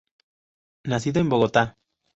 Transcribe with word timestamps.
Nacido 0.83 1.19
en 1.21 1.29
Bogotá. 1.29 1.77